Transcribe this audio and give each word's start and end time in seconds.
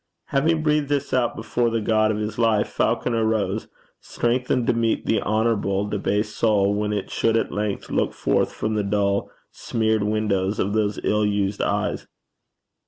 Having 0.29 0.63
breathed 0.63 0.89
this 0.89 1.13
out 1.13 1.35
before 1.35 1.69
the 1.69 1.79
God 1.79 2.09
of 2.09 2.17
his 2.17 2.39
life, 2.39 2.67
Falconer 2.67 3.23
rose, 3.23 3.67
strengthened 3.99 4.65
to 4.65 4.73
meet 4.73 5.05
the 5.05 5.21
honourable 5.21 5.85
debased 5.85 6.35
soul 6.35 6.73
when 6.73 6.91
it 6.91 7.11
should 7.11 7.37
at 7.37 7.51
length 7.51 7.91
look 7.91 8.11
forth 8.11 8.51
from 8.51 8.73
the 8.73 8.81
dull 8.83 9.29
smeared 9.51 10.01
windows 10.01 10.57
of 10.57 10.73
those 10.73 10.99
ill 11.03 11.23
used 11.23 11.61
eyes. 11.61 12.07